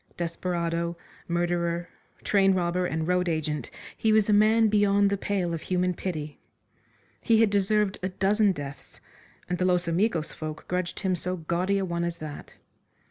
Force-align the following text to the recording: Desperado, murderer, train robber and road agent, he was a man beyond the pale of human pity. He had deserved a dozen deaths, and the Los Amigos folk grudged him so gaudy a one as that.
Desperado, 0.17 0.97
murderer, 1.27 1.87
train 2.23 2.55
robber 2.55 2.87
and 2.87 3.07
road 3.07 3.29
agent, 3.29 3.69
he 3.95 4.11
was 4.11 4.27
a 4.27 4.33
man 4.33 4.67
beyond 4.67 5.11
the 5.11 5.15
pale 5.15 5.53
of 5.53 5.61
human 5.61 5.93
pity. 5.93 6.39
He 7.21 7.39
had 7.39 7.51
deserved 7.51 7.99
a 8.01 8.09
dozen 8.09 8.51
deaths, 8.51 8.99
and 9.47 9.59
the 9.59 9.65
Los 9.65 9.87
Amigos 9.87 10.33
folk 10.33 10.67
grudged 10.67 11.01
him 11.01 11.15
so 11.15 11.35
gaudy 11.37 11.77
a 11.77 11.85
one 11.85 12.03
as 12.03 12.17
that. 12.17 12.55